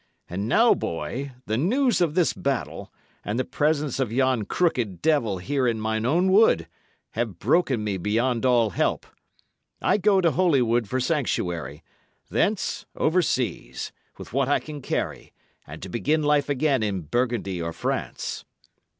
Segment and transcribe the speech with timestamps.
[0.27, 2.91] "And now, boy, the news of this battle,
[3.23, 6.67] and the presence of yon crooked devil here in mine own wood,
[7.11, 9.05] have broken me beyond all help.
[9.79, 11.83] I go to Holywood for sanctuary;
[12.31, 15.33] thence overseas, with what I can carry,
[15.67, 18.43] and to begin life again in Burgundy or France."